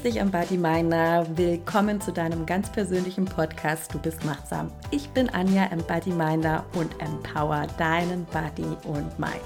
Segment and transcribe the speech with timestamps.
[0.00, 1.26] Grüß dich, Embody Minder.
[1.36, 4.72] Willkommen zu deinem ganz persönlichen Podcast Du bist machtsam.
[4.90, 9.42] Ich bin Anja Embody Minder und empower deinen Body und Mind.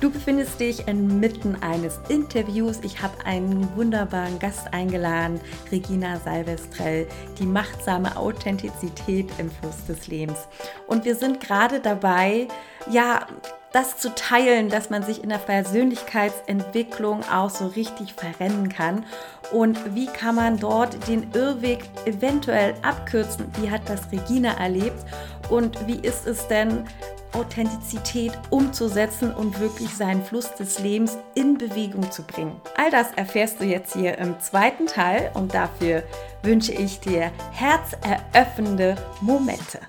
[0.00, 2.80] Du befindest dich inmitten eines Interviews.
[2.82, 5.40] Ich habe einen wunderbaren Gast eingeladen,
[5.70, 7.06] Regina Salvestrell,
[7.38, 10.48] die machtsame Authentizität im Fluss des Lebens.
[10.88, 12.48] Und wir sind gerade dabei,
[12.90, 13.28] ja,
[13.74, 19.04] das zu teilen, dass man sich in der Persönlichkeitsentwicklung auch so richtig verrennen kann.
[19.50, 23.46] Und wie kann man dort den Irrweg eventuell abkürzen?
[23.60, 25.04] Wie hat das Regina erlebt?
[25.50, 26.84] Und wie ist es denn,
[27.32, 32.60] Authentizität umzusetzen und wirklich seinen Fluss des Lebens in Bewegung zu bringen?
[32.76, 36.04] All das erfährst du jetzt hier im zweiten Teil und dafür
[36.44, 39.80] wünsche ich dir herzeröffnende Momente.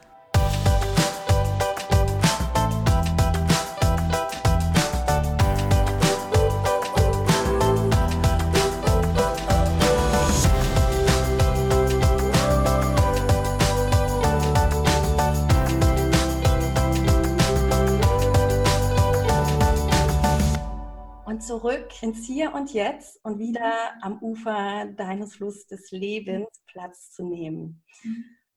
[22.05, 27.83] Ins Hier und Jetzt und wieder am Ufer deines Flusses des Lebens Platz zu nehmen.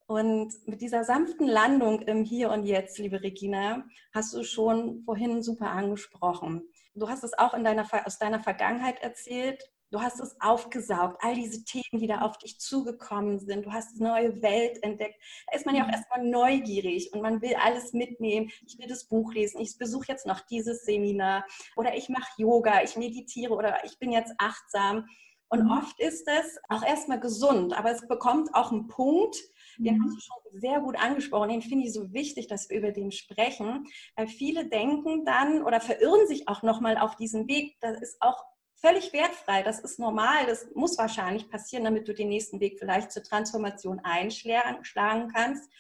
[0.07, 5.43] Und mit dieser sanften Landung im Hier und Jetzt, liebe Regina, hast du schon vorhin
[5.43, 6.69] super angesprochen.
[6.95, 11.35] Du hast es auch in deiner, aus deiner Vergangenheit erzählt, Du hast es aufgesaugt, all
[11.35, 13.65] diese Themen, die da auf dich zugekommen sind.
[13.65, 15.17] Du hast eine neue Welt entdeckt.
[15.47, 15.95] Da ist man ja auch mhm.
[15.95, 18.51] erstmal neugierig und man will alles mitnehmen.
[18.67, 19.61] Ich will das Buch lesen.
[19.61, 24.13] Ich besuche jetzt noch dieses Seminar oder ich mache Yoga, ich meditiere oder ich bin
[24.13, 25.07] jetzt achtsam.
[25.49, 25.71] Und mhm.
[25.71, 29.37] oft ist es auch erstmal gesund, aber es bekommt auch einen Punkt,
[29.79, 30.15] den hast mhm.
[30.15, 31.49] du schon sehr gut angesprochen.
[31.49, 33.87] Den finde ich so wichtig, dass wir über den sprechen,
[34.17, 37.77] weil viele denken dann oder verirren sich auch nochmal auf diesen Weg.
[37.81, 38.45] Das ist auch
[38.81, 39.63] völlig wertfrei.
[39.63, 40.47] Das ist normal.
[40.47, 45.71] Das muss wahrscheinlich passieren, damit du den nächsten Weg vielleicht zur Transformation einschlagen kannst.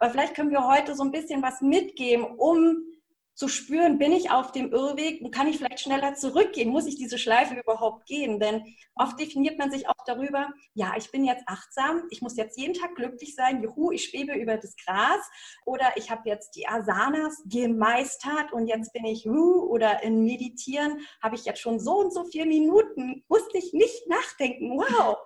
[0.00, 2.84] Aber vielleicht können wir heute so ein bisschen was mitgeben, um
[3.34, 6.70] zu spüren, bin ich auf dem Irrweg und kann ich vielleicht schneller zurückgehen?
[6.70, 8.38] Muss ich diese Schleife überhaupt gehen?
[8.38, 8.62] Denn
[8.94, 12.74] oft definiert man sich auch darüber, ja, ich bin jetzt achtsam, ich muss jetzt jeden
[12.74, 15.20] Tag glücklich sein, juhu, ich schwebe über das Gras
[15.66, 21.00] oder ich habe jetzt die Asanas gemeistert und jetzt bin ich, uh, oder in Meditieren
[21.20, 25.16] habe ich jetzt schon so und so viele Minuten, musste ich nicht nachdenken, wow.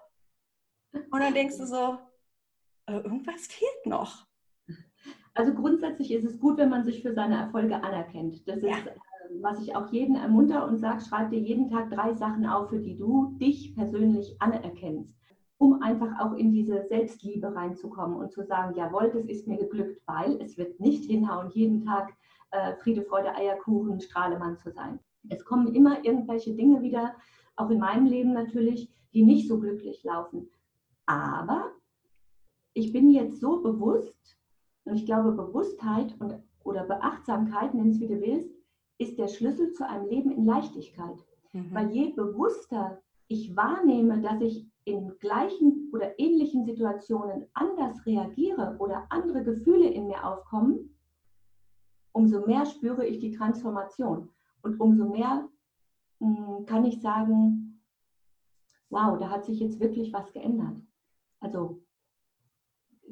[0.92, 1.98] Und dann denkst du so,
[2.86, 4.27] äh, irgendwas fehlt noch.
[5.38, 8.48] Also grundsätzlich ist es gut, wenn man sich für seine Erfolge anerkennt.
[8.48, 8.70] Das ja.
[8.70, 8.90] ist, äh,
[9.40, 12.80] was ich auch jeden ermunter und sage, schreib dir jeden Tag drei Sachen auf, für
[12.80, 15.16] die du dich persönlich anerkennst,
[15.58, 20.02] um einfach auch in diese Selbstliebe reinzukommen und zu sagen, jawohl, das ist mir geglückt,
[20.06, 22.14] weil es wird nicht hinhauen, jeden Tag
[22.50, 24.98] äh, Friede, Freude, Eierkuchen, Strahlemann zu sein.
[25.28, 27.14] Es kommen immer irgendwelche Dinge wieder,
[27.54, 30.48] auch in meinem Leben natürlich, die nicht so glücklich laufen.
[31.06, 31.70] Aber
[32.74, 34.37] ich bin jetzt so bewusst,
[34.88, 36.34] und ich glaube, Bewusstheit und,
[36.64, 38.50] oder Beachtsamkeit, nenn es wie du willst,
[38.98, 41.24] ist der Schlüssel zu einem Leben in Leichtigkeit.
[41.52, 41.74] Mhm.
[41.74, 49.06] Weil je bewusster ich wahrnehme, dass ich in gleichen oder ähnlichen Situationen anders reagiere oder
[49.10, 50.96] andere Gefühle in mir aufkommen,
[52.12, 54.30] umso mehr spüre ich die Transformation.
[54.62, 55.48] Und umso mehr
[56.20, 57.82] mh, hm, kann ich sagen,
[58.90, 60.80] wow, da hat sich jetzt wirklich was geändert.
[61.40, 61.82] Also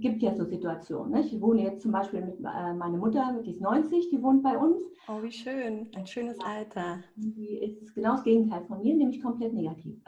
[0.00, 1.12] gibt ja so Situationen.
[1.12, 1.20] Ne?
[1.20, 4.56] Ich wohne jetzt zum Beispiel mit äh, meiner Mutter, die ist 90, die wohnt bei
[4.56, 4.82] uns.
[5.08, 7.00] Oh, wie schön, ein schönes Alter.
[7.16, 10.00] Die ist genau das Gegenteil von mir, nämlich komplett negativ.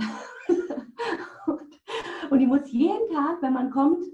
[1.46, 1.60] und,
[2.30, 4.04] und die muss jeden Tag, wenn man kommt,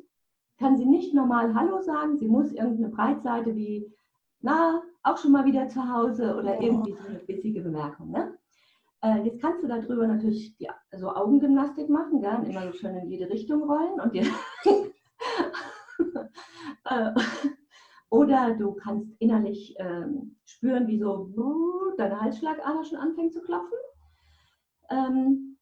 [0.59, 3.93] kann sie nicht normal Hallo sagen, sie muss irgendeine Breitseite wie,
[4.41, 6.63] na, auch schon mal wieder zu Hause oder oh.
[6.63, 8.11] irgendwie so eine bissige Bemerkung.
[8.11, 8.39] Ne?
[9.03, 12.45] Äh, jetzt kannst du darüber natürlich die, so Augengymnastik machen, gell?
[12.49, 14.25] immer so schön in jede Richtung rollen und dir
[18.11, 21.33] oder du kannst innerlich ähm, spüren, wie so
[21.97, 23.79] deine Halsschlagader schon anfängt zu klopfen.
[24.91, 25.57] Ähm,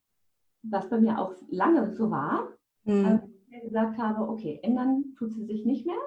[0.63, 2.49] was bei mir auch lange so war.
[2.85, 3.21] Mhm.
[3.51, 6.01] ich gesagt habe, okay, ändern tut sie sich nicht mehr.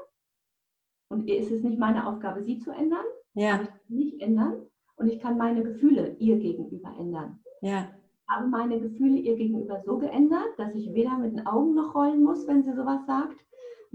[1.10, 3.06] Und es ist nicht meine Aufgabe, sie zu ändern.
[3.34, 3.62] Ja.
[3.62, 4.62] ich kann nicht ändern.
[4.98, 7.40] Und ich kann meine Gefühle ihr gegenüber ändern.
[7.62, 7.90] Ja.
[8.28, 12.24] Habe meine Gefühle ihr gegenüber so geändert, dass ich weder mit den Augen noch rollen
[12.24, 13.38] muss, wenn sie sowas sagt,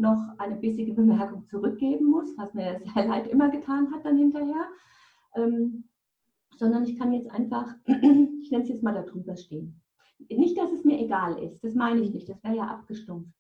[0.01, 4.67] noch eine bissige Bemerkung zurückgeben muss, was mir sehr leid immer getan hat dann hinterher,
[5.37, 5.85] ähm,
[6.57, 9.81] sondern ich kann jetzt einfach, ich nenne es jetzt mal darüber stehen.
[10.29, 13.33] Nicht, dass es mir egal ist, das meine ich nicht, das wäre ja abgestumpft,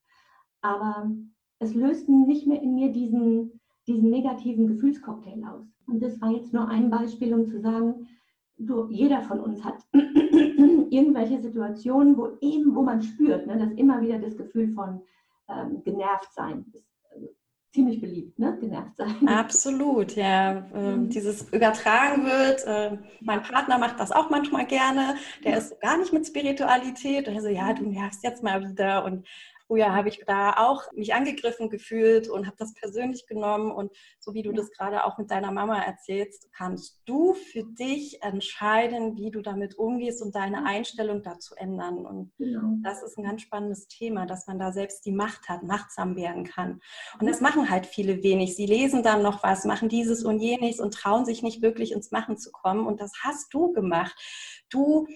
[0.62, 1.10] aber
[1.58, 5.66] es löst nicht mehr in mir diesen, diesen negativen Gefühlscocktail aus.
[5.86, 8.06] Und das war jetzt nur ein Beispiel, um zu sagen,
[8.56, 14.00] du, jeder von uns hat irgendwelche Situationen, wo eben, wo man spürt, ne, dass immer
[14.00, 15.02] wieder das Gefühl von
[15.50, 16.90] ähm, genervt sein ist
[17.72, 18.56] ziemlich beliebt, ne?
[18.60, 19.28] genervt sein.
[19.28, 20.68] Absolut, ja.
[20.74, 21.10] Äh, mhm.
[21.10, 22.66] Dieses übertragen wird.
[22.66, 25.14] Äh, mein Partner macht das auch manchmal gerne.
[25.44, 27.28] Der ist gar nicht mit Spiritualität.
[27.28, 29.04] Und er so, ja, du nervst jetzt mal wieder.
[29.04, 29.26] Und
[29.70, 33.70] Früher habe ich da auch mich angegriffen gefühlt und habe das persönlich genommen.
[33.70, 38.20] Und so wie du das gerade auch mit deiner Mama erzählst, kannst du für dich
[38.20, 42.04] entscheiden, wie du damit umgehst und deine Einstellung dazu ändern.
[42.04, 42.78] Und genau.
[42.82, 46.42] das ist ein ganz spannendes Thema, dass man da selbst die Macht hat, machtsam werden
[46.42, 46.80] kann.
[47.20, 48.56] Und das machen halt viele wenig.
[48.56, 52.10] Sie lesen dann noch was, machen dieses und jenes und trauen sich nicht wirklich ins
[52.10, 52.88] Machen zu kommen.
[52.88, 54.16] Und das hast du gemacht.
[54.68, 55.06] Du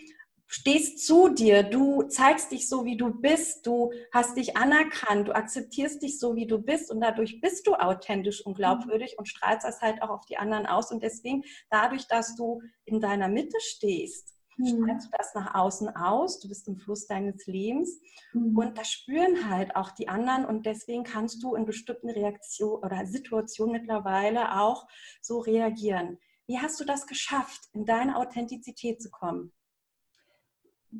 [0.47, 5.35] stehst zu dir, du zeigst dich so, wie du bist, du hast dich anerkannt, du
[5.35, 9.67] akzeptierst dich so, wie du bist und dadurch bist du authentisch und glaubwürdig und strahlst
[9.67, 13.57] das halt auch auf die anderen aus und deswegen dadurch, dass du in deiner Mitte
[13.61, 14.67] stehst, mhm.
[14.67, 18.01] strahlst du das nach außen aus, du bist im Fluss deines Lebens
[18.33, 18.57] mhm.
[18.57, 23.07] und das spüren halt auch die anderen und deswegen kannst du in bestimmten Reaktionen oder
[23.07, 24.87] Situationen mittlerweile auch
[25.21, 26.19] so reagieren.
[26.47, 29.53] Wie hast du das geschafft, in deine Authentizität zu kommen?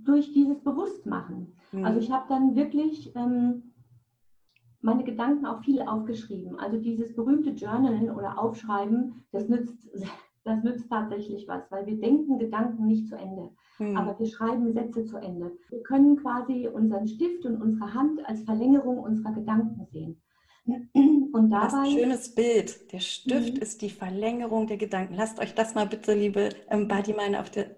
[0.05, 1.53] Durch dieses Bewusstmachen.
[1.73, 1.85] Mhm.
[1.85, 3.75] Also ich habe dann wirklich ähm,
[4.81, 6.59] meine Gedanken auch viel aufgeschrieben.
[6.59, 9.89] Also dieses berühmte Journalen oder Aufschreiben, das nützt,
[10.45, 13.51] das nützt tatsächlich was, weil wir denken Gedanken nicht zu Ende.
[13.79, 13.97] Mhm.
[13.97, 15.53] Aber wir schreiben Sätze zu Ende.
[15.71, 20.21] Wir können quasi unseren Stift und unsere Hand als Verlängerung unserer Gedanken sehen.
[21.35, 22.93] Und dabei, das ist ein schönes Bild.
[22.93, 23.61] Der Stift mhm.
[23.61, 25.15] ist die Verlängerung der Gedanken.
[25.15, 27.77] Lasst euch das mal bitte, liebe ähm, Bodymind, auf der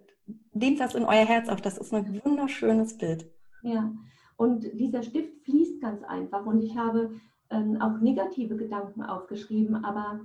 [0.53, 1.61] nehmt das in euer Herz auf.
[1.61, 3.27] Das ist ein wunderschönes Bild.
[3.63, 3.93] Ja,
[4.37, 6.47] und dieser Stift fließt ganz einfach.
[6.47, 7.13] Und ich habe
[7.51, 10.21] ähm, auch negative Gedanken aufgeschrieben, aber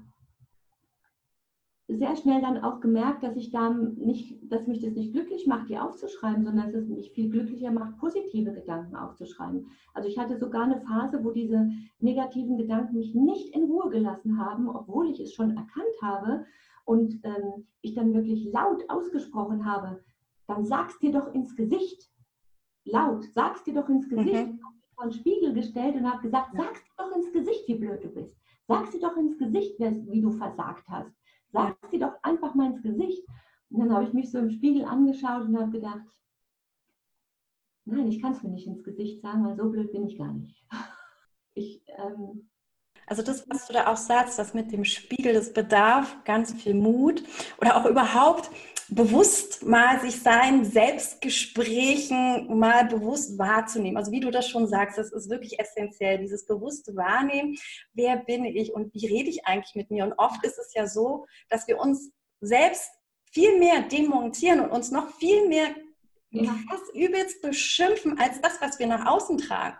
[1.88, 5.69] sehr schnell dann auch gemerkt, dass ich da nicht, dass mich das nicht glücklich macht,
[5.69, 9.68] die aufzuschreiben, sondern dass es mich viel glücklicher macht, positive Gedanken aufzuschreiben.
[9.94, 11.69] Also ich hatte sogar eine Phase, wo diese
[12.00, 16.45] negativen Gedanken mich nicht in Ruhe gelassen haben, obwohl ich es schon erkannt habe
[16.91, 20.03] und ähm, ich dann wirklich laut ausgesprochen habe,
[20.45, 22.11] dann sag's dir doch ins Gesicht.
[22.83, 24.27] Laut, sag's dir doch ins Gesicht.
[24.27, 24.55] Mhm.
[24.57, 27.65] Ich habe mich vor den Spiegel gestellt und habe gesagt, sag's dir doch ins Gesicht,
[27.69, 28.35] wie blöd du bist.
[28.67, 31.15] Sag's dir doch ins Gesicht, wie du versagt hast.
[31.53, 33.25] Sag's dir doch einfach mal ins Gesicht.
[33.69, 36.09] Und dann habe ich mich so im Spiegel angeschaut und habe gedacht,
[37.85, 40.33] nein, ich kann es mir nicht ins Gesicht sagen, weil so blöd bin ich gar
[40.33, 40.65] nicht.
[41.53, 42.49] Ich ähm,
[43.11, 46.73] also das, was du da auch sagst, das mit dem Spiegel, das bedarf ganz viel
[46.73, 47.21] Mut
[47.59, 48.49] oder auch überhaupt
[48.87, 53.97] bewusst mal sich sein Selbstgesprächen mal bewusst wahrzunehmen.
[53.97, 57.57] Also wie du das schon sagst, das ist wirklich essentiell, dieses bewusste Wahrnehmen,
[57.91, 60.05] wer bin ich und wie rede ich eigentlich mit mir.
[60.05, 62.91] Und oft ist es ja so, dass wir uns selbst
[63.29, 65.67] viel mehr demontieren und uns noch viel mehr
[66.29, 66.55] ja.
[66.93, 69.75] übelst beschimpfen als das, was wir nach außen tragen.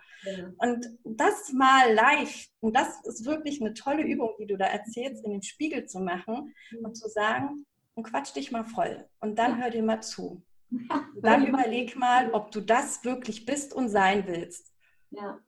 [0.58, 5.26] Und das mal live, und das ist wirklich eine tolle Übung, die du da erzählst,
[5.26, 6.86] in den Spiegel zu machen mhm.
[6.86, 7.66] und zu sagen,
[7.96, 10.44] und quatsch dich mal voll und dann hör dir mal zu.
[10.70, 14.72] Ja, dann überleg mal, ob du das wirklich bist und sein willst.
[15.10, 15.40] Ja.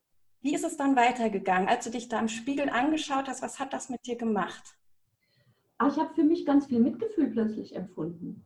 [0.42, 3.42] Wie ist es dann weitergegangen, als du dich da im Spiegel angeschaut hast?
[3.42, 4.78] Was hat das mit dir gemacht?
[5.78, 8.44] Ah, ich habe für mich ganz viel Mitgefühl plötzlich empfunden.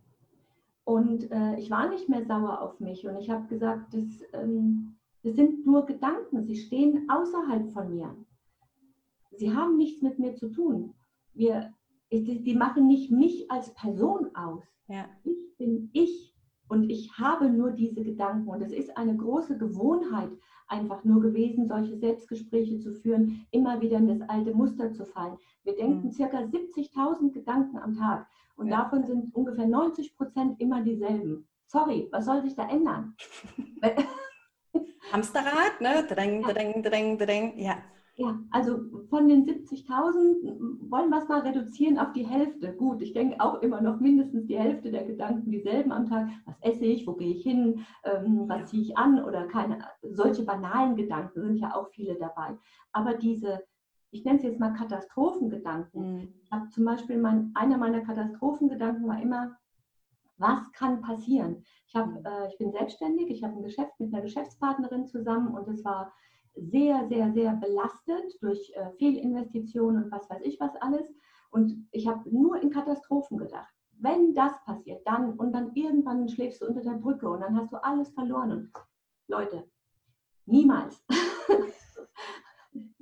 [0.83, 3.07] Und äh, ich war nicht mehr sauer auf mich.
[3.07, 4.96] Und ich habe gesagt, das, ähm,
[5.27, 8.15] das sind nur Gedanken, sie stehen außerhalb von mir.
[9.31, 10.93] Sie haben nichts mit mir zu tun.
[11.33, 11.73] Wir,
[12.11, 14.63] die machen nicht mich als Person aus.
[14.87, 15.05] Ja.
[15.23, 16.33] Ich bin ich
[16.69, 18.47] und ich habe nur diese Gedanken.
[18.47, 20.31] Und es ist eine große Gewohnheit
[20.69, 25.37] einfach nur gewesen, solche Selbstgespräche zu führen, immer wieder in das alte Muster zu fallen.
[25.63, 26.11] Wir denken mhm.
[26.11, 28.83] circa 70.000 Gedanken am Tag und ja.
[28.83, 31.45] davon sind ungefähr 90 Prozent immer dieselben.
[31.65, 33.13] Sorry, was soll sich da ändern?
[35.11, 36.05] Hamsterrad, ne?
[36.07, 37.75] Dräng, dräng, dräng, dräng, ja.
[38.19, 38.79] Ja, also
[39.11, 42.73] von den 70.000 wollen wir es mal reduzieren auf die Hälfte.
[42.73, 46.27] Gut, ich denke auch immer noch mindestens die Hälfte der Gedanken dieselben am Tag.
[46.45, 49.85] Was esse ich, wo gehe ich hin, ähm, was ziehe ich an oder keine.
[50.01, 52.57] Solche banalen Gedanken sind ja auch viele dabei.
[52.91, 53.63] Aber diese,
[54.09, 56.15] ich nenne es jetzt mal Katastrophengedanken.
[56.15, 56.33] Mhm.
[56.41, 59.55] Ich habe zum Beispiel, mein, einer meiner Katastrophengedanken war immer,
[60.37, 61.63] was kann passieren?
[61.87, 62.25] Ich, hab, mhm.
[62.25, 66.13] äh, ich bin selbstständig, ich habe ein Geschäft mit einer Geschäftspartnerin zusammen und es war
[66.55, 71.07] sehr, sehr, sehr belastet durch äh, Fehlinvestitionen und was weiß ich was alles.
[71.49, 73.73] Und ich habe nur in Katastrophen gedacht.
[73.99, 77.71] Wenn das passiert, dann und dann irgendwann schläfst du unter der Brücke und dann hast
[77.71, 78.51] du alles verloren.
[78.51, 78.71] Und
[79.27, 79.63] Leute,
[80.45, 81.03] niemals.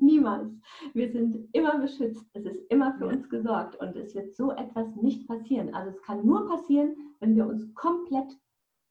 [0.05, 0.53] niemals.
[0.93, 2.25] Wir sind immer beschützt.
[2.33, 5.73] Es ist immer für uns gesorgt und es wird so etwas nicht passieren.
[5.73, 8.31] Also es kann nur passieren, wenn wir uns komplett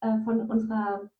[0.00, 1.10] äh, von unserer,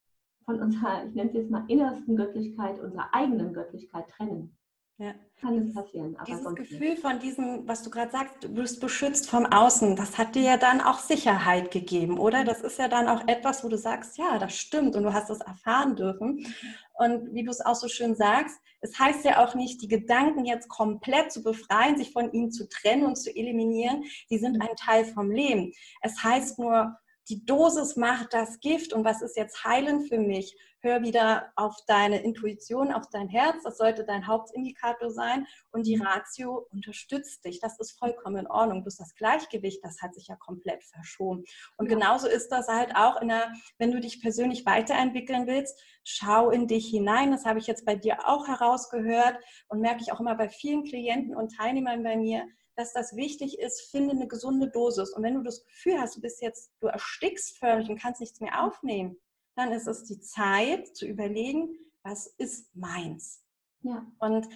[0.45, 4.55] von unserer, ich nenne es jetzt mal innersten Göttlichkeit, unserer eigenen Göttlichkeit trennen.
[4.97, 5.13] Ja.
[5.41, 6.17] Kann es passieren.
[6.25, 7.01] Dieses Gefühl nicht.
[7.01, 10.57] von diesem, was du gerade sagst, du wirst beschützt vom Außen, das hat dir ja
[10.57, 12.45] dann auch Sicherheit gegeben, oder?
[12.45, 15.29] Das ist ja dann auch etwas, wo du sagst, ja, das stimmt und du hast
[15.29, 16.47] es erfahren dürfen.
[16.93, 20.45] Und wie du es auch so schön sagst, es heißt ja auch nicht, die Gedanken
[20.45, 24.03] jetzt komplett zu befreien, sich von ihnen zu trennen und zu eliminieren.
[24.29, 25.73] Die sind ein Teil vom Leben.
[26.01, 26.95] Es heißt nur,
[27.27, 30.55] die Dosis macht das Gift und was ist jetzt heilend für mich?
[30.85, 35.95] Hör wieder auf deine Intuition, auf dein Herz, das sollte dein Hauptindikator sein und die
[35.95, 37.59] Ratio unterstützt dich.
[37.59, 38.83] Das ist vollkommen in Ordnung.
[38.83, 41.43] Bloß das Gleichgewicht, das hat sich ja komplett verschoben.
[41.77, 41.97] Und ja.
[41.97, 46.67] genauso ist das halt auch in der, wenn du dich persönlich weiterentwickeln willst, schau in
[46.67, 47.31] dich hinein.
[47.31, 49.39] Das habe ich jetzt bei dir auch herausgehört
[49.69, 52.45] und merke ich auch immer bei vielen Klienten und Teilnehmern bei mir
[52.77, 55.13] dass das wichtig ist, finde eine gesunde Dosis.
[55.13, 58.41] Und wenn du das Gefühl hast, du bist jetzt, du erstickst förmlich und kannst nichts
[58.41, 59.17] mehr aufnehmen,
[59.55, 61.69] dann ist es die Zeit zu überlegen,
[62.03, 63.41] was ist meins.
[63.81, 64.05] Ja.
[64.19, 64.47] Und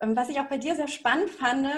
[0.00, 1.68] ähm, was ich auch bei dir sehr spannend fand,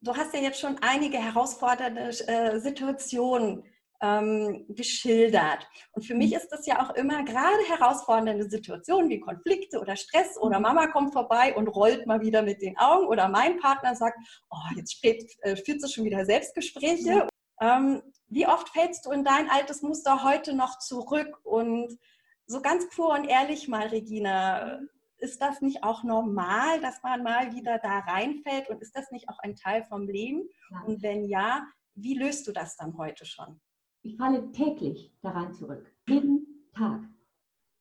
[0.00, 3.64] du hast ja jetzt schon einige herausfordernde äh, Situationen
[4.02, 5.66] ähm, geschildert.
[5.92, 6.36] Und für mich mhm.
[6.36, 10.62] ist das ja auch immer gerade herausfordernde Situationen wie Konflikte oder Stress oder mhm.
[10.62, 14.18] Mama kommt vorbei und rollt mal wieder mit den Augen oder mein Partner sagt,
[14.50, 17.28] oh, jetzt äh, führt sie schon wieder Selbstgespräche.
[17.62, 21.38] Ähm, wie oft fällst du in dein altes Muster heute noch zurück?
[21.44, 21.96] Und
[22.46, 24.80] so ganz pur und ehrlich mal, Regina,
[25.18, 28.68] ist das nicht auch normal, dass man mal wieder da reinfällt?
[28.68, 30.48] Und ist das nicht auch ein Teil vom Leben?
[30.86, 31.64] Und wenn ja,
[31.94, 33.60] wie löst du das dann heute schon?
[34.02, 35.94] Ich falle täglich daran zurück.
[36.08, 37.02] Jeden Tag.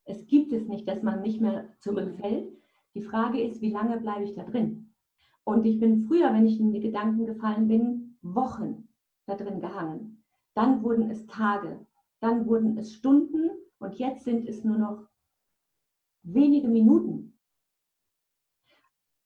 [0.05, 2.53] Es gibt es nicht, dass man nicht mehr zurückfällt.
[2.93, 4.93] Die Frage ist, wie lange bleibe ich da drin?
[5.43, 8.87] Und ich bin früher, wenn ich in die Gedanken gefallen bin, Wochen
[9.25, 10.23] da drin gehangen.
[10.53, 11.85] Dann wurden es Tage,
[12.19, 13.49] dann wurden es Stunden
[13.79, 15.07] und jetzt sind es nur noch
[16.23, 17.37] wenige Minuten.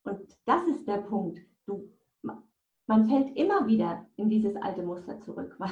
[0.03, 1.39] Und das ist der Punkt.
[1.65, 1.89] Du,
[2.87, 5.71] man fällt immer wieder in dieses alte Muster zurück, weil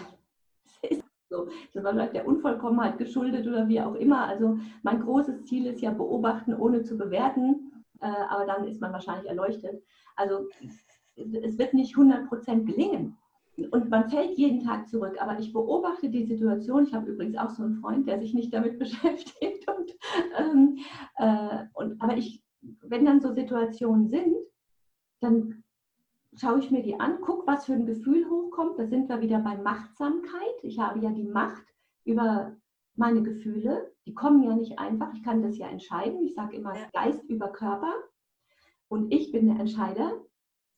[0.81, 4.27] es ist so, das war vielleicht der Unvollkommenheit geschuldet oder wie auch immer.
[4.27, 8.93] Also mein großes Ziel ist ja beobachten, ohne zu bewerten, äh, aber dann ist man
[8.93, 9.83] wahrscheinlich erleuchtet.
[10.15, 10.47] Also
[11.15, 13.17] es wird nicht 100 Prozent gelingen.
[13.57, 15.17] Und man fällt jeden Tag zurück.
[15.19, 16.85] Aber ich beobachte die Situation.
[16.85, 19.67] Ich habe übrigens auch so einen Freund, der sich nicht damit beschäftigt.
[19.69, 19.91] Und,
[20.37, 20.77] ähm,
[21.17, 22.43] äh, und, aber ich,
[22.81, 24.35] wenn dann so Situationen sind,
[25.19, 25.63] dann
[26.35, 28.79] schaue ich mir die an, gucke, was für ein Gefühl hochkommt.
[28.79, 30.63] Da sind wir wieder bei Machtsamkeit.
[30.63, 31.63] Ich habe ja die Macht
[32.05, 32.55] über
[32.95, 33.91] meine Gefühle.
[34.05, 35.13] Die kommen ja nicht einfach.
[35.13, 36.23] Ich kann das ja entscheiden.
[36.23, 37.93] Ich sage immer Geist über Körper.
[38.87, 40.21] Und ich bin der Entscheider,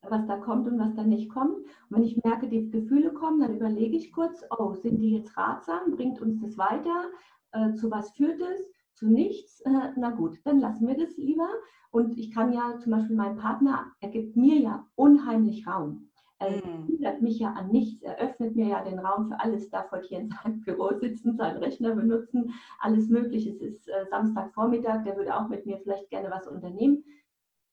[0.09, 1.57] was da kommt und was da nicht kommt.
[1.57, 5.37] Und wenn ich merke, die Gefühle kommen, dann überlege ich kurz, oh, sind die jetzt
[5.37, 5.91] ratsam?
[5.91, 7.05] Bringt uns das weiter?
[7.51, 8.71] Äh, zu was führt es?
[8.93, 9.61] Zu nichts?
[9.61, 11.49] Äh, na gut, dann lassen wir das lieber.
[11.91, 16.09] Und ich kann ja zum Beispiel mein Partner, er gibt mir ja unheimlich Raum.
[16.39, 16.87] Er mhm.
[16.87, 18.03] hindert mich ja an nichts.
[18.03, 19.69] Er öffnet mir ja den Raum für alles.
[19.69, 23.51] Darf heute hier in seinem Büro sitzen, seinen Rechner benutzen, alles Mögliche.
[23.51, 27.03] Es ist äh, Samstagvormittag, der würde auch mit mir vielleicht gerne was unternehmen.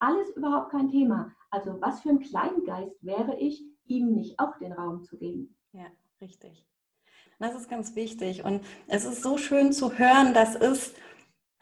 [0.03, 1.33] Alles überhaupt kein Thema.
[1.49, 5.55] Also was für ein Kleingeist wäre ich, ihm nicht auch den Raum zu geben?
[5.71, 5.85] Ja,
[6.19, 6.67] richtig.
[7.39, 8.43] Das ist ganz wichtig.
[8.43, 10.93] Und es ist so schön zu hören, dass es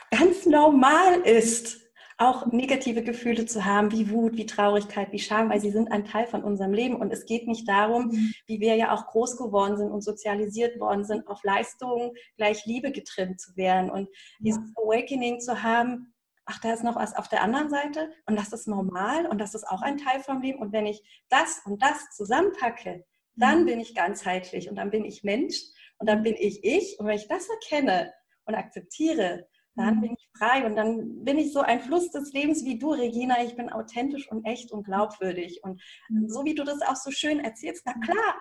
[0.10, 1.82] ganz normal ist,
[2.18, 6.06] auch negative Gefühle zu haben, wie Wut, wie Traurigkeit, wie Scham, weil sie sind ein
[6.06, 6.96] Teil von unserem Leben.
[6.96, 8.34] Und es geht nicht darum, mhm.
[8.48, 12.92] wie wir ja auch groß geworden sind und sozialisiert worden sind, auf Leistungen gleich Liebe
[12.92, 16.11] getrimmt zu werden und dieses Awakening zu haben,
[16.52, 19.56] ach, da ist noch was auf der anderen Seite und das ist normal und das
[19.56, 20.60] ist auch ein Teil vom Leben.
[20.60, 23.06] Und wenn ich das und das zusammenpacke,
[23.36, 23.66] dann mhm.
[23.66, 25.56] bin ich ganzheitlich und dann bin ich Mensch
[25.98, 27.00] und dann bin ich ich.
[27.00, 28.14] Und wenn ich das erkenne
[28.46, 30.02] und akzeptiere, dann mhm.
[30.02, 33.42] bin ich frei und dann bin ich so ein Fluss des Lebens wie du, Regina.
[33.44, 35.64] Ich bin authentisch und echt und glaubwürdig.
[35.64, 36.28] Und mhm.
[36.28, 38.36] so wie du das auch so schön erzählst, na klar,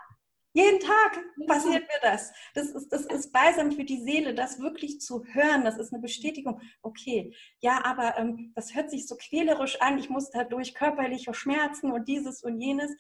[0.53, 2.33] jeden Tag passiert mir das.
[2.55, 5.65] Das ist, das ist balsam für die Seele, das wirklich zu hören.
[5.65, 6.61] Das ist eine Bestätigung.
[6.83, 9.99] Okay, ja, aber ähm, das hört sich so quälerisch an.
[9.99, 12.91] Ich muss dadurch körperliche Schmerzen und dieses und jenes.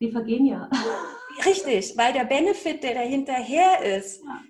[0.00, 0.68] Die vergehen ja.
[1.46, 4.42] Richtig, weil der Benefit, der dahinterher ist, ja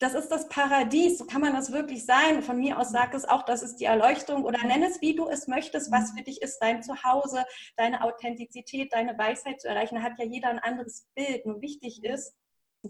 [0.00, 2.42] das ist das Paradies, so kann man das wirklich sein.
[2.42, 5.28] Von mir aus sag es auch, das ist die Erleuchtung oder nenn es, wie du
[5.28, 7.44] es möchtest, was für dich ist dein Zuhause,
[7.76, 9.96] deine Authentizität, deine Weisheit zu erreichen.
[9.96, 11.44] Da hat ja jeder ein anderes Bild.
[11.44, 12.34] Nur wichtig ist,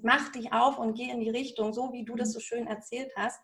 [0.02, 3.10] mach dich auf und geh in die Richtung, so wie du das so schön erzählt
[3.16, 3.40] hast.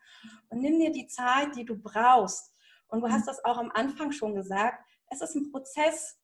[0.48, 2.54] Und nimm dir die Zeit, die du brauchst.
[2.86, 4.80] Und du hast das auch am Anfang schon gesagt,
[5.10, 6.16] es ist ein Prozess.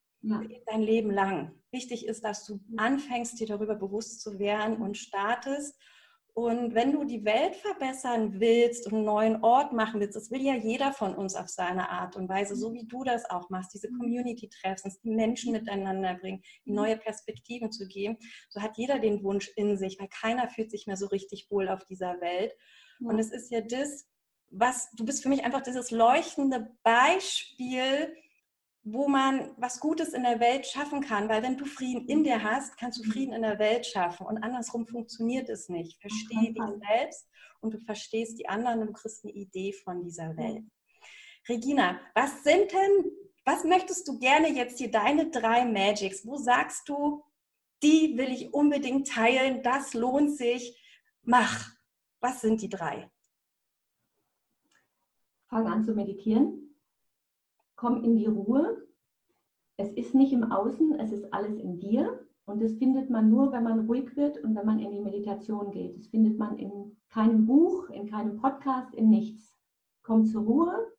[0.67, 1.61] dein Leben lang.
[1.73, 5.77] Wichtig ist, dass du anfängst, dir darüber bewusst zu werden und startest.
[6.35, 10.41] Und wenn du die Welt verbessern willst und einen neuen Ort machen willst, das will
[10.41, 13.75] ja jeder von uns auf seine Art und Weise, so wie du das auch machst,
[13.75, 18.17] diese Community-Treffs, die Menschen miteinander bringen, die neue Perspektiven zu geben,
[18.49, 21.69] so hat jeder den Wunsch in sich, weil keiner fühlt sich mehr so richtig wohl
[21.69, 22.55] auf dieser Welt.
[23.01, 24.07] Und es ist ja das,
[24.49, 28.15] was, du bist für mich einfach dieses leuchtende Beispiel,
[28.85, 32.43] wo man was Gutes in der Welt schaffen kann, weil wenn du Frieden in dir
[32.43, 36.01] hast, kannst du Frieden in der Welt schaffen und andersrum funktioniert es nicht.
[36.01, 37.29] Verstehe dich selbst
[37.61, 40.65] und du verstehst die anderen und du kriegst eine Idee von dieser Welt.
[41.49, 43.13] Regina, was sind denn,
[43.45, 46.27] was möchtest du gerne jetzt hier deine drei Magics?
[46.27, 47.23] Wo sagst du,
[47.85, 50.81] die will ich unbedingt teilen, das lohnt sich,
[51.23, 51.71] mach.
[52.21, 53.11] Was sind die drei?
[55.49, 56.72] Fang an zu meditieren
[57.83, 58.87] komm in die Ruhe.
[59.77, 62.25] Es ist nicht im Außen, es ist alles in dir.
[62.45, 65.73] Und das findet man nur, wenn man ruhig wird und wenn man in die Meditation
[65.73, 65.99] geht.
[65.99, 69.57] Das findet man in keinem Buch, in keinem Podcast, in nichts.
[70.05, 70.93] Komm zur Ruhe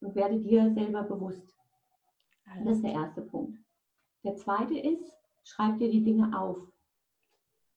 [0.00, 1.56] und werde dir selber bewusst.
[2.64, 3.58] Das ist der erste Punkt.
[4.22, 5.10] Der zweite ist,
[5.42, 6.58] schreib dir die Dinge auf.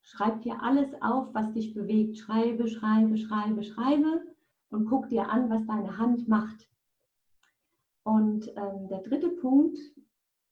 [0.02, 2.18] Schreib dir alles auf, was dich bewegt.
[2.18, 4.22] Schreibe, schreibe, schreibe, schreibe
[4.68, 6.69] und guck dir an, was deine Hand macht.
[8.10, 9.78] Und ähm, der dritte Punkt,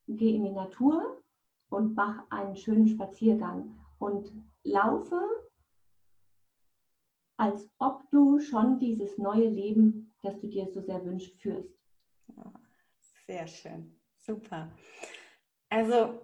[0.07, 1.21] geh in die Natur
[1.71, 5.21] und mach einen schönen Spaziergang und laufe,
[7.37, 11.75] als ob du schon dieses neue Leben, das du dir so sehr wünschst, führst.
[13.27, 14.71] Sehr schön, super.
[15.69, 16.21] Also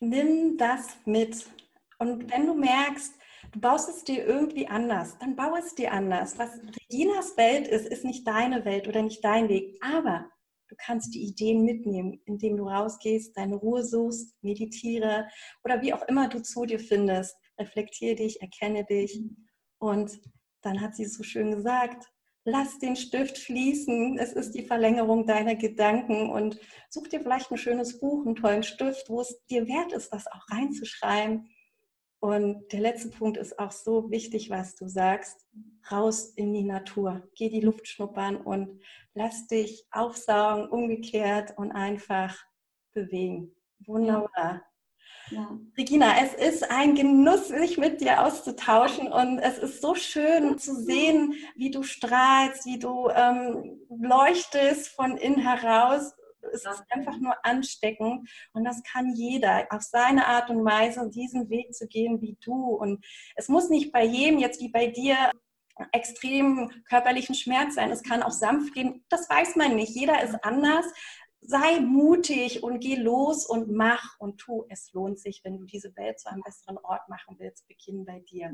[0.00, 1.50] nimm das mit.
[1.98, 3.14] Und wenn du merkst,
[3.52, 6.38] du baust es dir irgendwie anders, dann bau es dir anders.
[6.38, 6.58] Was
[6.90, 9.78] Reginas Welt ist, ist nicht deine Welt oder nicht dein Weg.
[9.84, 10.31] Aber
[10.72, 15.28] Du kannst die Ideen mitnehmen, indem du rausgehst, deine Ruhe suchst, meditiere
[15.64, 17.36] oder wie auch immer du zu dir findest.
[17.58, 19.20] Reflektiere dich, erkenne dich.
[19.20, 19.36] Mhm.
[19.76, 20.18] Und
[20.62, 22.10] dann hat sie so schön gesagt,
[22.46, 24.18] lass den Stift fließen.
[24.18, 26.58] Es ist die Verlängerung deiner Gedanken und
[26.88, 30.26] such dir vielleicht ein schönes Buch, einen tollen Stift, wo es dir wert ist, das
[30.26, 31.50] auch reinzuschreiben.
[32.18, 35.46] Und der letzte Punkt ist auch so wichtig, was du sagst.
[35.90, 37.22] Raus in die Natur.
[37.34, 38.80] Geh die Luft schnuppern und
[39.14, 42.36] lass dich aufsaugen, umgekehrt und einfach
[42.92, 43.54] bewegen.
[43.86, 44.62] Wunderbar.
[45.30, 45.58] Ja.
[45.78, 50.74] Regina, es ist ein Genuss, sich mit dir auszutauschen und es ist so schön zu
[50.74, 56.12] sehen, wie du strahlst, wie du ähm, leuchtest von innen heraus
[56.52, 61.48] es ist einfach nur ansteckend und das kann jeder auf seine Art und Weise diesen
[61.50, 62.74] Weg zu gehen wie du.
[62.74, 63.04] Und
[63.36, 65.16] es muss nicht bei jedem jetzt wie bei dir
[65.92, 67.90] extrem körperlichen Schmerz sein.
[67.90, 69.04] Es kann auch sanft gehen.
[69.08, 69.94] Das weiß man nicht.
[69.94, 70.86] Jeder ist anders.
[71.44, 74.64] Sei mutig und geh los und mach und tu.
[74.68, 77.66] Es lohnt sich, wenn du diese Welt zu einem besseren Ort machen willst.
[77.66, 78.52] Beginn bei dir.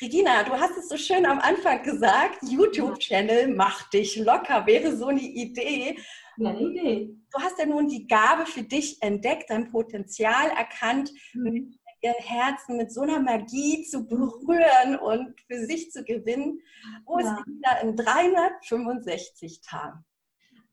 [0.00, 5.06] Regina, du hast es so schön am Anfang gesagt, YouTube-Channel, mach dich locker, wäre so
[5.06, 5.98] eine Idee.
[6.36, 7.14] Ja, eine Idee.
[7.30, 11.78] Du hast ja nun die Gabe für dich entdeckt, dein Potenzial erkannt, mhm.
[12.02, 16.60] Ihr Herzen mit so einer Magie zu berühren und für sich zu gewinnen.
[17.04, 17.24] Wo ja.
[17.24, 20.04] ist Regina in 365 Tagen?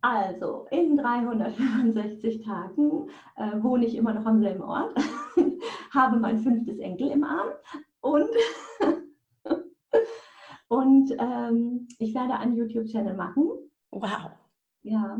[0.01, 4.95] Also, in 365 Tagen äh, wohne ich immer noch am selben Ort,
[5.93, 7.49] habe mein fünftes Enkel im Arm
[8.01, 8.29] und
[10.67, 13.49] Und ähm, ich werde einen YouTube-Channel machen.
[13.91, 14.31] Wow.
[14.83, 15.19] Ja.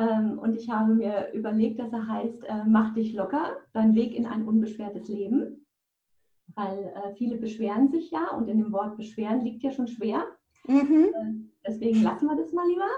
[0.00, 4.14] Ähm, und ich habe mir überlegt, dass er heißt, äh, mach dich locker, dein Weg
[4.14, 5.66] in ein unbeschwertes Leben.
[6.54, 10.24] Weil äh, viele beschweren sich ja und in dem Wort beschweren liegt ja schon schwer.
[10.66, 11.10] Mhm.
[11.14, 11.32] Äh,
[11.66, 12.88] deswegen lassen wir das mal lieber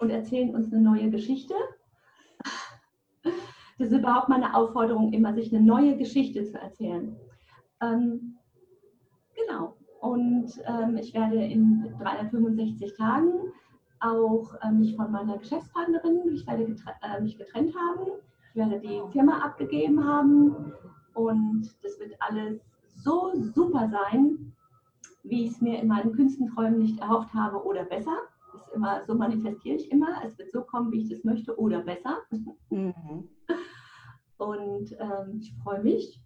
[0.00, 1.54] und erzählen uns eine neue Geschichte.
[3.78, 7.16] Das ist überhaupt meine Aufforderung, immer sich eine neue Geschichte zu erzählen.
[7.80, 8.36] Ähm,
[9.34, 9.74] genau.
[10.02, 13.30] Und ähm, ich werde in 365 Tagen
[14.00, 18.12] auch äh, mich von meiner Geschäftspartnerin, ich werde getren äh, mich getrennt haben.
[18.50, 20.72] Ich werde die Firma abgegeben haben.
[21.14, 22.60] Und das wird alles
[22.96, 24.52] so super sein,
[25.22, 28.16] wie ich es mir in meinen Künstenträumen nicht erhofft habe oder besser.
[28.52, 30.22] Das ist immer, so manifestiere ich immer.
[30.24, 32.18] Es wird so kommen, wie ich das möchte oder besser.
[32.70, 33.28] Mhm.
[34.38, 36.18] Und ähm, ich freue mich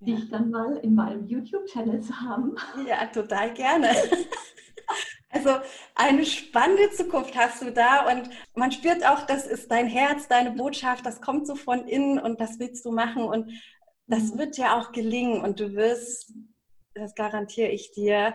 [0.00, 0.14] ja.
[0.14, 2.54] dich dann mal in meinem YouTube-Channel zu haben.
[2.86, 3.88] Ja, total gerne.
[5.34, 5.50] Also
[5.96, 10.52] eine spannende Zukunft hast du da und man spürt auch, das ist dein Herz, deine
[10.52, 13.50] Botschaft, das kommt so von innen und das willst du machen und
[14.06, 14.38] das mhm.
[14.38, 16.32] wird ja auch gelingen und du wirst,
[16.94, 18.34] das garantiere ich dir,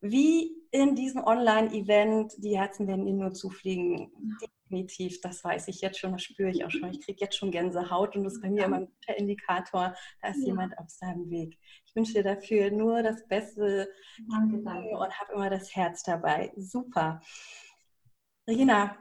[0.00, 4.10] wie in diesem Online-Event, die Herzen werden dir nur zufliegen.
[4.40, 6.90] Die Definitiv, das weiß ich jetzt schon, das spüre ich auch schon.
[6.90, 10.28] Ich kriege jetzt schon Gänsehaut und das ist bei mir immer ein guter Indikator, da
[10.28, 10.48] ist ja.
[10.48, 11.58] jemand auf seinem Weg.
[11.86, 13.90] Ich wünsche dir dafür nur das Beste
[14.30, 14.90] danke, danke.
[14.90, 16.52] und habe immer das Herz dabei.
[16.56, 17.22] Super.
[18.46, 18.96] Regina,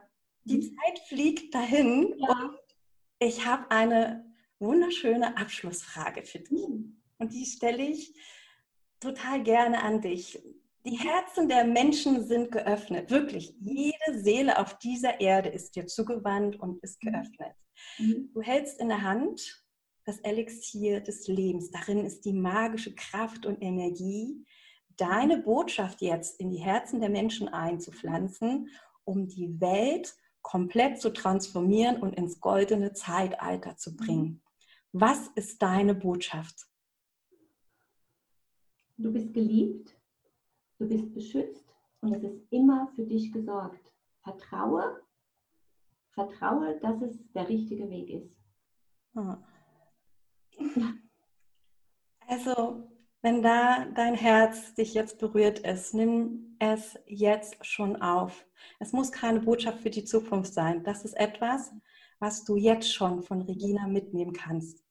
[0.46, 0.62] die mhm.
[0.62, 2.30] Zeit fliegt dahin ja.
[2.30, 2.58] und
[3.20, 4.26] ich habe eine
[4.60, 6.68] wunderschöne Abschlussfrage für dich.
[6.68, 7.02] Mhm.
[7.18, 8.14] Und die stelle ich
[9.00, 10.40] total gerne an dich.
[10.88, 13.12] Die Herzen der Menschen sind geöffnet.
[13.12, 17.12] Wirklich, jede Seele auf dieser Erde ist dir zugewandt und ist mhm.
[17.12, 17.56] geöffnet.
[17.98, 18.30] Mhm.
[18.34, 19.66] Du hältst in der Hand
[20.06, 21.72] das Elixier des Lebens.
[21.72, 24.46] Darin ist die magische Kraft und Energie,
[24.96, 28.70] deine Botschaft jetzt in die Herzen der Menschen einzupflanzen,
[29.04, 33.98] um die Welt komplett zu transformieren und ins goldene Zeitalter zu mhm.
[33.98, 34.42] bringen.
[34.94, 36.66] Was ist deine Botschaft?
[38.96, 39.97] Du bist geliebt
[40.80, 41.66] Du bist beschützt
[42.02, 43.94] und es ist immer für dich gesorgt.
[44.22, 45.02] Vertraue,
[46.12, 48.36] vertraue, dass es der richtige Weg ist.
[52.28, 52.90] Also,
[53.22, 58.46] wenn da dein Herz dich jetzt berührt ist, nimm es jetzt schon auf.
[58.80, 60.84] Es muss keine Botschaft für die Zukunft sein.
[60.84, 61.72] Das ist etwas,
[62.20, 64.84] was du jetzt schon von Regina mitnehmen kannst.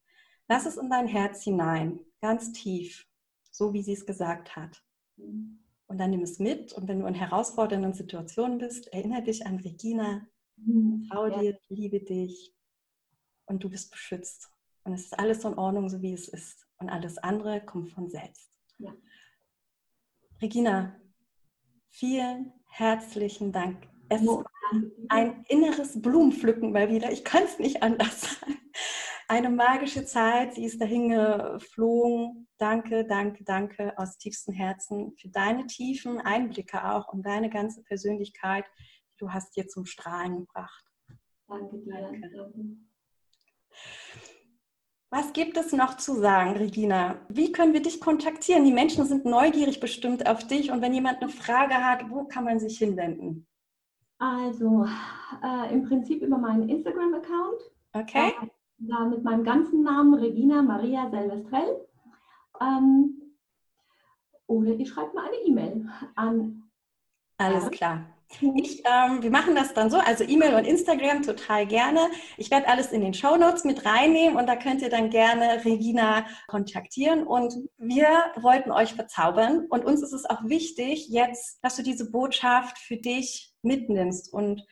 [0.48, 3.06] Lass es in dein Herz hinein, ganz tief,
[3.50, 4.82] so wie sie es gesagt hat.
[5.16, 5.65] Mhm.
[5.88, 6.72] Und dann nimm es mit.
[6.72, 10.26] Und wenn du in herausfordernden Situationen bist, erinnere dich an Regina.
[10.56, 11.06] Mhm.
[11.10, 11.38] Trau ja.
[11.38, 12.54] dir, liebe dich.
[13.46, 14.50] Und du bist beschützt.
[14.84, 16.66] Und es ist alles in Ordnung, so wie es ist.
[16.78, 18.50] Und alles andere kommt von selbst.
[18.78, 18.94] Ja.
[20.42, 21.00] Regina,
[21.88, 23.88] vielen herzlichen Dank.
[24.08, 24.44] Es ist
[25.08, 27.10] ein inneres Blumenpflücken mal wieder.
[27.10, 28.65] Ich kann es nicht anders sagen
[29.28, 30.54] eine magische Zeit.
[30.54, 32.48] Sie ist dahin geflogen.
[32.58, 38.64] Danke, danke, danke aus tiefstem Herzen für deine tiefen Einblicke auch und deine ganze Persönlichkeit,
[39.12, 40.84] die du hast hier zum Strahlen gebracht.
[41.48, 42.00] Danke dir.
[42.00, 42.76] Danke.
[45.10, 47.24] Was gibt es noch zu sagen, Regina?
[47.28, 48.64] Wie können wir dich kontaktieren?
[48.64, 52.44] Die Menschen sind neugierig bestimmt auf dich und wenn jemand eine Frage hat, wo kann
[52.44, 53.46] man sich hinwenden?
[54.18, 54.86] Also
[55.44, 57.60] äh, im Prinzip über meinen Instagram-Account.
[57.92, 58.32] Okay.
[58.42, 58.46] Äh,
[58.78, 61.86] da mit meinem ganzen Namen Regina Maria Selvestrell.
[62.60, 63.22] Ähm,
[64.46, 66.62] oder ihr schreibt mir eine E-Mail an.
[67.38, 68.06] Alles klar.
[68.40, 72.00] Ich, ähm, wir machen das dann so, also E-Mail und Instagram total gerne.
[72.36, 75.64] Ich werde alles in den Show Notes mit reinnehmen und da könnt ihr dann gerne
[75.64, 77.24] Regina kontaktieren.
[77.24, 82.10] Und wir wollten euch verzaubern und uns ist es auch wichtig jetzt, dass du diese
[82.10, 84.66] Botschaft für dich mitnimmst und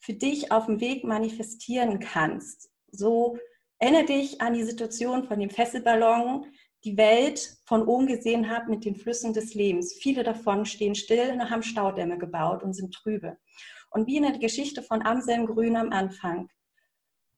[0.00, 3.38] für dich auf dem Weg manifestieren kannst so
[3.78, 6.46] erinnere dich an die Situation von dem Fesselballon,
[6.84, 9.92] die Welt von oben gesehen hat mit den Flüssen des Lebens.
[9.94, 13.36] Viele davon stehen still und haben Staudämme gebaut und sind trübe.
[13.90, 16.48] Und wie in der Geschichte von Amselm Grün am Anfang.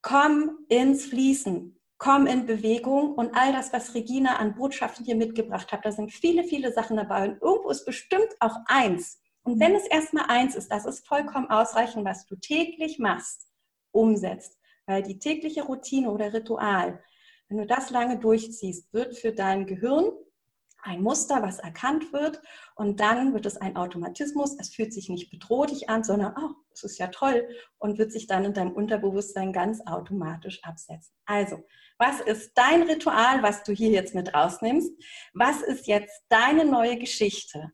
[0.03, 5.73] Komm ins Fließen, komm in Bewegung und all das, was Regina an Botschaften hier mitgebracht
[5.73, 9.21] hat, da sind viele, viele Sachen dabei und irgendwo ist bestimmt auch eins.
[9.43, 13.49] Und wenn es erstmal eins ist, das ist vollkommen ausreichend, was du täglich machst,
[13.93, 14.58] umsetzt.
[14.89, 16.99] Weil die tägliche Routine oder Ritual,
[17.49, 20.11] wenn du das lange durchziehst, wird für dein Gehirn
[20.83, 22.41] ein Muster, was erkannt wird
[22.75, 24.57] und dann wird es ein Automatismus.
[24.59, 27.47] Es fühlt sich nicht bedrohlich an, sondern, oh, das ist ja toll
[27.77, 31.15] und wird sich dann in deinem Unterbewusstsein ganz automatisch absetzen.
[31.27, 31.63] Also,
[31.99, 34.91] was ist dein Ritual, was du hier jetzt mit rausnimmst?
[35.35, 37.73] Was ist jetzt deine neue Geschichte?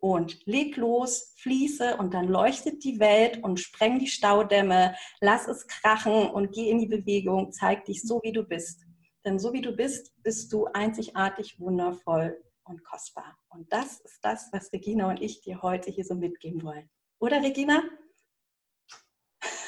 [0.00, 5.66] Und leg los, fließe und dann leuchtet die Welt und spreng die Staudämme, lass es
[5.66, 8.82] krachen und geh in die Bewegung, zeig dich so, wie du bist.
[9.24, 13.36] Denn so wie du bist, bist du einzigartig, wundervoll und kostbar.
[13.48, 16.88] Und das ist das, was Regina und ich dir heute hier so mitgeben wollen.
[17.18, 17.82] Oder Regina?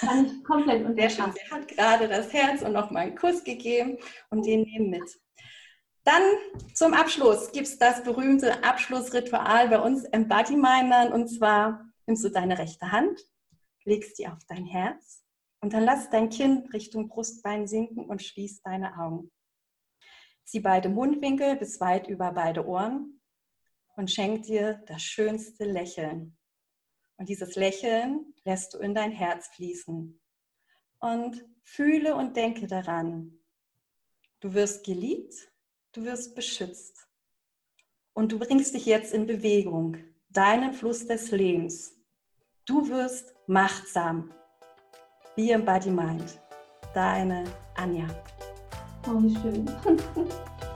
[0.01, 1.33] Kann ich komplett und Sehr schön.
[1.33, 3.99] Sie hat gerade das Herz und noch mal einen Kuss gegeben
[4.31, 5.19] und den nehmen mit.
[6.09, 6.23] Dann
[6.73, 11.13] zum Abschluss gibt es das berühmte Abschlussritual bei uns Embodymindern.
[11.13, 13.21] Und zwar nimmst du deine rechte Hand,
[13.85, 15.23] legst sie auf dein Herz
[15.61, 19.31] und dann lass dein Kinn Richtung Brustbein sinken und schließ deine Augen.
[20.45, 23.21] Zieh beide Mundwinkel bis weit über beide Ohren
[23.97, 26.39] und schenk dir das schönste Lächeln.
[27.19, 30.19] Und dieses Lächeln lässt du in dein Herz fließen.
[31.01, 33.41] Und fühle und denke daran,
[34.41, 35.35] du wirst geliebt
[35.93, 37.09] Du wirst beschützt.
[38.13, 39.97] Und du bringst dich jetzt in Bewegung,
[40.29, 41.95] deinen Fluss des Lebens.
[42.67, 44.33] Du wirst machtsam.
[45.35, 46.39] Be Body Mind.
[46.93, 47.45] Deine
[47.77, 48.07] Anja.
[49.07, 49.71] Oh, wie schön.